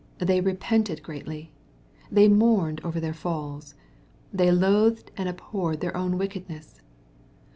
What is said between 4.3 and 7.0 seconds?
They loathed and abhorred their own wickedness.